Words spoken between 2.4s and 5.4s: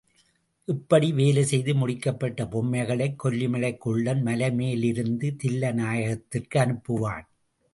பொம்மைகளைக் கொல்லிமலைக் குள்ளன் மலை மேல் இருந்த